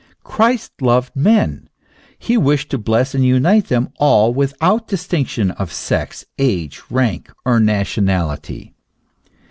Christ 0.23 0.71
loved 0.81 1.15
men: 1.15 1.69
he 2.17 2.35
wished 2.35 2.71
to 2.71 2.79
bless 2.79 3.13
and 3.13 3.23
unite 3.23 3.67
them 3.67 3.89
all 3.97 4.33
without 4.33 4.87
distinction 4.87 5.51
of 5.51 5.71
sex, 5.71 6.25
age, 6.39 6.81
rank, 6.89 7.29
or 7.45 7.59
nationality. 7.59 8.73